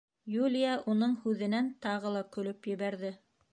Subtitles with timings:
[0.43, 3.17] Юлия уның һүҙенән тағы ла көлөп ебәрҙе: